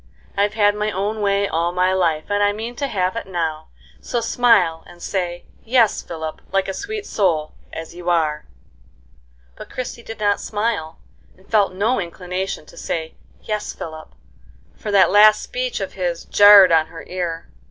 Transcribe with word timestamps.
I've 0.35 0.55
had 0.55 0.73
my 0.73 0.89
own 0.89 1.21
way 1.21 1.47
all 1.47 1.71
my 1.71 1.93
life, 1.93 2.23
and 2.31 2.41
I 2.41 2.53
mean 2.53 2.75
to 2.77 2.87
have 2.87 3.15
it 3.15 3.27
now, 3.27 3.67
so 4.01 4.19
smile, 4.19 4.83
and 4.87 4.99
say, 4.99 5.45
'Yes, 5.63 6.01
Philip,' 6.01 6.41
like 6.51 6.67
a 6.67 6.73
sweet 6.73 7.05
soul, 7.05 7.53
as 7.71 7.93
you 7.93 8.09
are." 8.09 8.47
But 9.55 9.69
Christie 9.69 10.01
did 10.01 10.19
not 10.19 10.39
smile, 10.39 10.97
and 11.37 11.47
felt 11.47 11.73
no 11.73 11.99
inclination 11.99 12.65
to 12.65 12.77
say 12.77 13.13
"Yes, 13.43 13.73
Philip," 13.73 14.15
for 14.75 14.89
that 14.89 15.11
last 15.11 15.43
speech 15.43 15.79
of 15.79 15.93
his 15.93 16.25
jarred 16.25 16.71
on 16.71 16.87
her 16.87 17.03
ear. 17.05 17.51